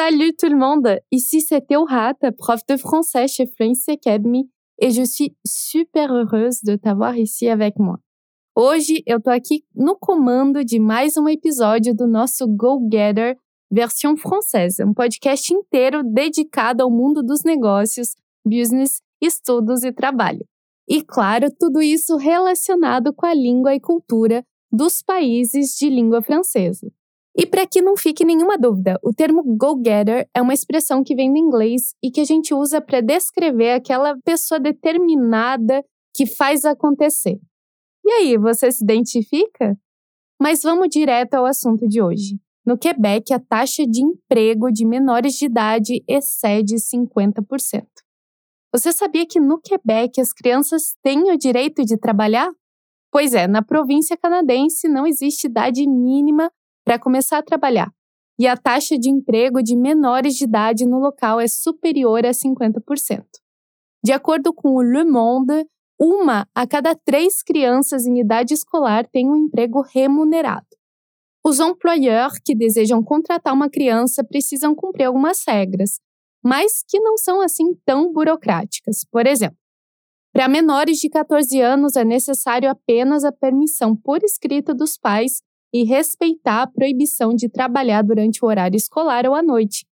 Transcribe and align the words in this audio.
Salut 0.00 0.32
tout 0.38 0.48
le 0.48 0.56
monde, 0.56 1.00
ici 1.10 1.40
c'est 1.40 1.66
Théo 1.66 1.84
Hatt, 1.90 2.18
prof 2.38 2.60
de 2.68 2.76
français 2.76 3.26
chez 3.26 3.46
Fluency 3.48 3.90
Academy, 3.90 4.48
et 4.78 4.92
je 4.92 5.02
suis 5.02 5.34
super 5.44 6.12
heureuse 6.12 6.62
de 6.62 6.76
t'avoir 6.76 7.16
ici 7.16 7.48
avec 7.48 7.80
moi. 7.80 7.98
Hoje 8.54 9.02
eu 9.08 9.20
tô 9.20 9.30
aqui 9.30 9.64
no 9.74 9.96
comando 9.96 10.64
de 10.64 10.78
mais 10.78 11.16
um 11.16 11.26
episódio 11.26 11.96
do 11.96 12.06
nosso 12.06 12.46
Go 12.46 12.78
Getter 12.88 13.36
versão 13.72 14.16
francesa, 14.16 14.86
um 14.86 14.94
podcast 14.94 15.52
inteiro 15.52 16.04
dedicado 16.04 16.84
ao 16.84 16.90
mundo 16.92 17.20
dos 17.20 17.42
negócios, 17.42 18.10
business, 18.46 19.00
estudos 19.20 19.82
e 19.82 19.90
trabalho. 19.90 20.46
E 20.88 21.02
claro, 21.02 21.48
tudo 21.58 21.82
isso 21.82 22.16
relacionado 22.16 23.12
com 23.12 23.26
a 23.26 23.34
língua 23.34 23.74
e 23.74 23.80
cultura 23.80 24.44
dos 24.70 25.02
países 25.02 25.70
de 25.76 25.90
língua 25.90 26.22
francesa. 26.22 26.88
E 27.40 27.46
para 27.46 27.64
que 27.64 27.80
não 27.80 27.96
fique 27.96 28.24
nenhuma 28.24 28.58
dúvida, 28.58 28.98
o 29.00 29.14
termo 29.14 29.44
go-getter 29.44 30.28
é 30.34 30.42
uma 30.42 30.52
expressão 30.52 31.04
que 31.04 31.14
vem 31.14 31.32
do 31.32 31.38
inglês 31.38 31.94
e 32.02 32.10
que 32.10 32.20
a 32.20 32.24
gente 32.24 32.52
usa 32.52 32.80
para 32.80 33.00
descrever 33.00 33.74
aquela 33.74 34.18
pessoa 34.24 34.58
determinada 34.58 35.84
que 36.12 36.26
faz 36.26 36.64
acontecer. 36.64 37.38
E 38.04 38.10
aí, 38.10 38.36
você 38.36 38.72
se 38.72 38.82
identifica? 38.82 39.78
Mas 40.42 40.62
vamos 40.62 40.88
direto 40.88 41.34
ao 41.34 41.46
assunto 41.46 41.86
de 41.86 42.02
hoje. 42.02 42.40
No 42.66 42.76
Quebec, 42.76 43.32
a 43.32 43.38
taxa 43.38 43.86
de 43.86 44.02
emprego 44.02 44.68
de 44.72 44.84
menores 44.84 45.34
de 45.34 45.46
idade 45.46 46.02
excede 46.08 46.74
50%. 46.74 47.86
Você 48.74 48.90
sabia 48.90 49.24
que 49.24 49.38
no 49.38 49.60
Quebec 49.60 50.20
as 50.20 50.32
crianças 50.32 50.96
têm 51.04 51.30
o 51.30 51.38
direito 51.38 51.84
de 51.84 51.96
trabalhar? 51.96 52.50
Pois 53.12 53.32
é, 53.32 53.46
na 53.46 53.62
província 53.62 54.16
canadense 54.16 54.88
não 54.88 55.06
existe 55.06 55.46
idade 55.46 55.86
mínima 55.88 56.50
para 56.88 56.98
começar 56.98 57.36
a 57.36 57.42
trabalhar, 57.42 57.92
e 58.40 58.46
a 58.46 58.56
taxa 58.56 58.98
de 58.98 59.10
emprego 59.10 59.62
de 59.62 59.76
menores 59.76 60.36
de 60.36 60.44
idade 60.44 60.86
no 60.86 60.98
local 60.98 61.38
é 61.38 61.46
superior 61.46 62.24
a 62.24 62.30
50%. 62.30 63.26
De 64.02 64.10
acordo 64.10 64.54
com 64.54 64.70
o 64.70 64.80
Le 64.80 65.04
Monde, 65.04 65.66
uma 66.00 66.48
a 66.54 66.66
cada 66.66 66.94
três 66.94 67.42
crianças 67.42 68.06
em 68.06 68.18
idade 68.18 68.54
escolar 68.54 69.06
tem 69.06 69.28
um 69.28 69.36
emprego 69.36 69.82
remunerado. 69.82 70.64
Os 71.44 71.60
employeurs 71.60 72.38
que 72.42 72.54
desejam 72.54 73.04
contratar 73.04 73.52
uma 73.52 73.68
criança 73.68 74.24
precisam 74.24 74.74
cumprir 74.74 75.04
algumas 75.04 75.42
regras, 75.46 76.00
mas 76.42 76.82
que 76.88 76.98
não 77.00 77.18
são 77.18 77.42
assim 77.42 77.74
tão 77.84 78.10
burocráticas. 78.10 79.04
Por 79.12 79.26
exemplo, 79.26 79.58
para 80.32 80.48
menores 80.48 80.96
de 80.96 81.10
14 81.10 81.60
anos 81.60 81.96
é 81.96 82.04
necessário 82.04 82.70
apenas 82.70 83.24
a 83.24 83.32
permissão 83.32 83.94
por 83.94 84.24
escrito 84.24 84.72
dos 84.72 84.96
pais 84.96 85.42
e 85.72 85.84
respeitar 85.84 86.62
a 86.62 86.66
proibição 86.66 87.34
de 87.34 87.48
trabalhar 87.48 88.02
durante 88.02 88.44
o 88.44 88.48
horário 88.48 88.76
escolar 88.76 89.26
ou 89.26 89.34
à 89.34 89.42
noite, 89.42 89.86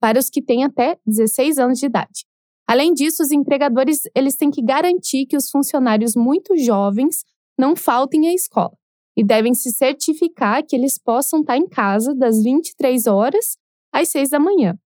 para 0.00 0.18
os 0.18 0.30
que 0.30 0.42
têm 0.42 0.64
até 0.64 0.98
16 1.06 1.58
anos 1.58 1.78
de 1.78 1.86
idade. 1.86 2.26
Além 2.66 2.92
disso, 2.92 3.22
os 3.22 3.30
empregadores 3.30 4.00
eles 4.14 4.36
têm 4.36 4.50
que 4.50 4.62
garantir 4.62 5.26
que 5.26 5.36
os 5.36 5.50
funcionários 5.50 6.14
muito 6.16 6.56
jovens 6.56 7.24
não 7.58 7.76
faltem 7.76 8.28
à 8.28 8.34
escola 8.34 8.76
e 9.16 9.24
devem 9.24 9.54
se 9.54 9.72
certificar 9.72 10.64
que 10.64 10.76
eles 10.76 10.98
possam 10.98 11.40
estar 11.40 11.56
em 11.56 11.66
casa 11.66 12.14
das 12.14 12.42
23 12.42 13.06
horas 13.06 13.56
às 13.92 14.08
6 14.10 14.30
da 14.30 14.38
manhã. 14.38 14.76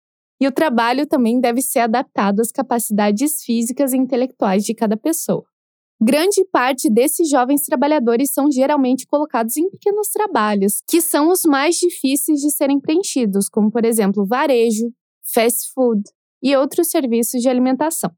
E 0.40 0.46
o 0.46 0.52
trabalho 0.52 1.06
também 1.06 1.40
deve 1.40 1.60
ser 1.60 1.80
adaptado 1.80 2.40
às 2.40 2.52
capacidades 2.52 3.42
físicas 3.42 3.92
e 3.92 3.96
intelectuais 3.96 4.64
de 4.64 4.74
cada 4.74 4.96
pessoa. 4.96 5.44
Grande 6.02 6.42
parte 6.50 6.88
desses 6.88 7.28
jovens 7.28 7.66
trabalhadores 7.66 8.32
são 8.32 8.50
geralmente 8.50 9.06
colocados 9.06 9.58
em 9.58 9.68
pequenos 9.68 10.08
trabalhos, 10.08 10.80
que 10.88 10.98
são 10.98 11.30
os 11.30 11.42
mais 11.44 11.76
difíceis 11.76 12.40
de 12.40 12.50
serem 12.50 12.80
preenchidos, 12.80 13.50
como, 13.50 13.70
por 13.70 13.84
exemplo, 13.84 14.24
varejo, 14.24 14.90
fast 15.22 15.70
food 15.74 16.02
e 16.42 16.56
outros 16.56 16.88
serviços 16.88 17.42
de 17.42 17.50
alimentação. 17.50 18.10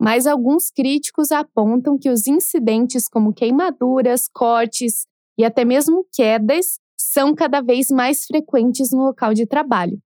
Mas 0.00 0.26
alguns 0.26 0.70
críticos 0.70 1.30
apontam 1.30 1.98
que 1.98 2.08
os 2.08 2.26
incidentes 2.26 3.06
como 3.06 3.34
queimaduras, 3.34 4.26
cortes 4.32 5.04
e 5.36 5.44
até 5.44 5.66
mesmo 5.66 6.06
quedas 6.10 6.78
são 6.98 7.34
cada 7.34 7.60
vez 7.60 7.88
mais 7.90 8.24
frequentes 8.24 8.90
no 8.90 9.04
local 9.04 9.34
de 9.34 9.44
trabalho. 9.44 10.00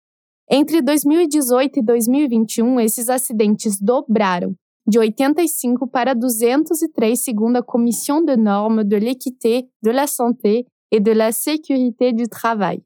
Entre 0.50 0.81
2018 0.81 1.80
e 1.80 1.84
2021, 1.84 2.80
esses 2.80 3.10
acidentes 3.10 3.80
dobraram 3.80 4.56
de 4.88 5.00
85 5.00 5.88
para 5.88 6.14
203 6.14 7.19
segundo 7.19 7.58
a 7.58 7.64
Commission 7.64 8.24
de 8.24 8.36
Normes 8.36 8.84
de 8.84 8.97
l'Équité, 8.97 9.68
de 9.81 9.92
la 9.92 10.08
Santé 10.08 10.66
et 10.92 11.00
de 11.00 11.12
la 11.12 11.31
Sécurité 11.31 12.14
du 12.14 12.28
Travail. 12.28 12.84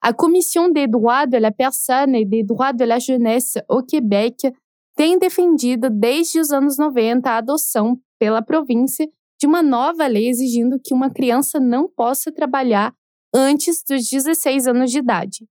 A 0.00 0.12
Commission 0.12 0.68
des 0.68 0.86
droits 0.86 1.26
de 1.26 1.36
la 1.36 1.50
personne 1.50 2.14
et 2.14 2.24
des 2.24 2.42
droits 2.42 2.72
de 2.72 2.84
la 2.84 2.98
jeunesse 2.98 3.58
au 3.68 3.82
Québec 3.82 4.52
tem 4.96 5.18
defendido 5.18 5.90
desde 5.90 6.40
os 6.40 6.50
anos 6.52 6.76
90 6.76 7.28
a 7.28 7.38
adoção 7.38 7.98
pela 8.18 8.40
província 8.40 9.06
de 9.38 9.46
uma 9.46 9.62
nova 9.62 10.06
lei 10.06 10.28
exigindo 10.28 10.80
que 10.82 10.94
uma 10.94 11.10
criança 11.10 11.60
não 11.60 11.88
possa 11.88 12.32
trabalhar 12.32 12.94
antes 13.34 13.82
dos 13.86 14.08
16 14.08 14.66
anos 14.66 14.90
de 14.90 14.98
idade. 14.98 15.46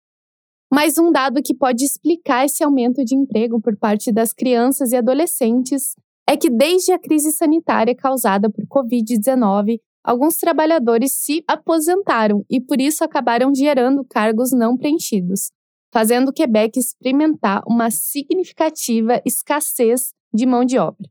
Mas 0.72 0.98
um 0.98 1.12
dado 1.12 1.42
que 1.44 1.54
pode 1.54 1.84
explicar 1.86 2.46
esse 2.46 2.64
aumento 2.64 3.04
de 3.04 3.16
emprego 3.16 3.62
por 3.62 3.78
parte 3.78 4.12
das 4.12 4.34
crianças 4.34 4.92
e 4.92 4.96
adolescentes 4.96 5.96
é 6.28 6.36
que, 6.36 6.50
desde 6.50 6.92
a 6.92 7.00
crise 7.00 7.32
sanitária 7.32 7.96
causada 7.96 8.50
por 8.50 8.66
Covid-19, 8.66 9.80
alguns 10.04 10.38
trabalhadores 10.38 11.14
se 11.14 11.44
aposentaram 11.48 12.44
e, 12.50 12.60
por 12.60 12.82
isso, 12.82 13.04
acabaram 13.04 13.54
gerando 13.54 14.04
cargos 14.04 14.52
não 14.52 14.76
preenchidos, 14.76 15.52
fazendo 15.94 16.30
o 16.30 16.34
Quebec 16.34 16.80
experimentar 16.80 17.64
uma 17.68 17.92
significativa 17.92 19.22
escassez 19.26 20.14
de 20.34 20.46
mão 20.46 20.66
de 20.66 20.78
obra. 20.78 21.10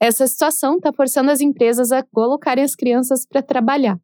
Essa 0.00 0.26
situação 0.26 0.76
está 0.76 0.92
forçando 0.92 1.30
as 1.30 1.40
empresas 1.40 1.90
a 1.90 2.02
colocarem 2.02 2.62
as 2.62 2.74
crianças 2.74 3.26
para 3.26 3.42
trabalhar. 3.42 3.98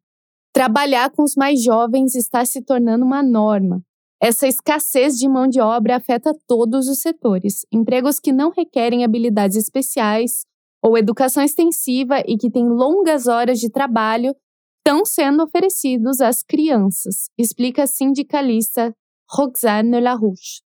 Trabalhar 0.51 1.09
com 1.11 1.23
os 1.23 1.35
mais 1.35 1.63
jovens 1.63 2.15
está 2.15 2.45
se 2.45 2.61
tornando 2.61 3.05
uma 3.05 3.23
norma, 3.23 3.81
essa 4.23 4.47
escassez 4.47 5.17
de 5.17 5.27
mão 5.27 5.49
de 5.49 5.59
obra 5.59 5.97
afeta 5.97 6.33
todos 6.47 6.87
os 6.87 7.01
setores. 7.01 7.65
Empregos 7.69 8.21
que 8.21 8.31
não 8.31 8.51
requerem 8.51 9.03
habilidades 9.03 9.57
especiais 9.57 10.45
ou 10.81 10.97
educação 10.97 11.43
extensiva 11.43 12.21
e 12.25 12.37
que 12.37 12.49
têm 12.49 12.65
longas 12.69 13.27
horas 13.27 13.59
de 13.59 13.69
trabalho 13.69 14.33
estão 14.77 15.05
sendo 15.05 15.43
oferecidos 15.43 16.21
às 16.21 16.41
crianças, 16.41 17.29
explica 17.37 17.83
a 17.83 17.87
sindicalista 17.87 18.95
Roxane 19.29 19.99
Larouche. 19.99 20.61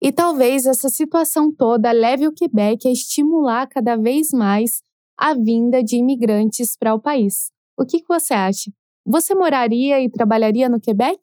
E 0.00 0.12
talvez 0.12 0.64
essa 0.64 0.88
situação 0.88 1.52
toda 1.52 1.90
leve 1.90 2.28
o 2.28 2.32
Quebec 2.32 2.86
a 2.86 2.92
estimular 2.92 3.66
cada 3.66 3.96
vez 3.96 4.28
mais 4.32 4.80
a 5.18 5.34
vinda 5.34 5.82
de 5.82 5.96
imigrantes 5.96 6.76
para 6.76 6.94
o 6.94 7.00
país. 7.00 7.50
O 7.76 7.84
que, 7.84 7.98
que 7.98 8.08
você 8.08 8.32
acha? 8.32 8.70
Você 9.04 9.34
moraria 9.34 10.00
e 10.00 10.08
trabalharia 10.08 10.68
no 10.68 10.80
Quebec? 10.80 11.18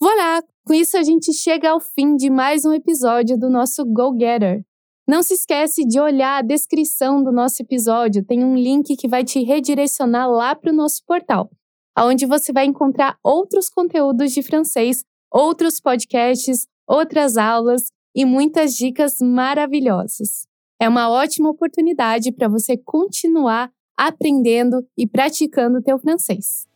Voilà! 0.00 0.42
Com 0.66 0.74
isso, 0.74 0.96
a 0.96 1.02
gente 1.02 1.32
chega 1.32 1.70
ao 1.70 1.80
fim 1.80 2.16
de 2.16 2.28
mais 2.28 2.64
um 2.64 2.72
episódio 2.72 3.38
do 3.38 3.48
nosso 3.48 3.84
Go 3.84 4.16
Getter. 4.18 4.64
Não 5.08 5.22
se 5.22 5.34
esquece 5.34 5.84
de 5.84 6.00
olhar 6.00 6.38
a 6.38 6.42
descrição 6.42 7.22
do 7.22 7.30
nosso 7.30 7.62
episódio, 7.62 8.24
tem 8.24 8.44
um 8.44 8.56
link 8.56 8.96
que 8.96 9.06
vai 9.06 9.22
te 9.22 9.40
redirecionar 9.44 10.28
lá 10.28 10.56
para 10.56 10.72
o 10.72 10.74
nosso 10.74 11.04
portal, 11.06 11.48
onde 11.96 12.26
você 12.26 12.52
vai 12.52 12.66
encontrar 12.66 13.16
outros 13.22 13.70
conteúdos 13.70 14.32
de 14.32 14.42
francês, 14.42 15.04
outros 15.32 15.80
podcasts, 15.80 16.66
outras 16.86 17.36
aulas 17.36 17.82
e 18.14 18.24
muitas 18.24 18.74
dicas 18.74 19.18
maravilhosas. 19.20 20.48
É 20.80 20.88
uma 20.88 21.08
ótima 21.08 21.48
oportunidade 21.48 22.32
para 22.32 22.48
você 22.48 22.76
continuar 22.76 23.70
aprendendo 23.96 24.84
e 24.98 25.06
praticando 25.06 25.78
o 25.78 25.82
teu 25.82 25.98
francês. 25.98 26.66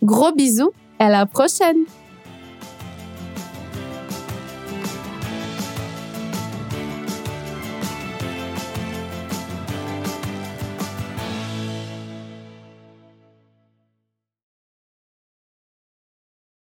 Gros 0.00 0.32
bisous, 0.32 0.70
à 0.98 1.08
la 1.08 1.26
prochaine! 1.26 2.03